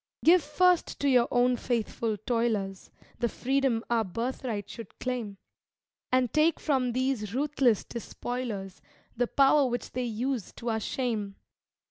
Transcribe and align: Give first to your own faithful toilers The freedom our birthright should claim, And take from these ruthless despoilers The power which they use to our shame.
Give 0.25 0.41
first 0.41 0.99
to 1.01 1.07
your 1.07 1.27
own 1.29 1.57
faithful 1.57 2.17
toilers 2.17 2.89
The 3.19 3.29
freedom 3.29 3.83
our 3.87 4.03
birthright 4.03 4.67
should 4.67 4.97
claim, 4.97 5.37
And 6.11 6.33
take 6.33 6.59
from 6.59 6.93
these 6.93 7.35
ruthless 7.35 7.83
despoilers 7.85 8.81
The 9.15 9.27
power 9.27 9.67
which 9.69 9.91
they 9.91 10.05
use 10.05 10.53
to 10.53 10.71
our 10.71 10.79
shame. 10.79 11.35